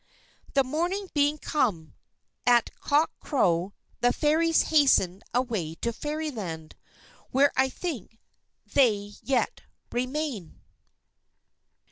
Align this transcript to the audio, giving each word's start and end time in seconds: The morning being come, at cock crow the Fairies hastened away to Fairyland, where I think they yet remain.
The 0.55 0.63
morning 0.63 1.11
being 1.13 1.37
come, 1.37 1.93
at 2.47 2.73
cock 2.79 3.11
crow 3.19 3.75
the 3.99 4.11
Fairies 4.11 4.63
hastened 4.73 5.21
away 5.31 5.75
to 5.75 5.93
Fairyland, 5.93 6.73
where 7.29 7.51
I 7.55 7.69
think 7.69 8.17
they 8.65 9.11
yet 9.21 9.61
remain. 9.91 10.59